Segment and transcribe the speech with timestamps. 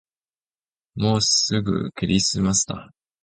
[0.95, 2.89] もうすぐクリスマスだ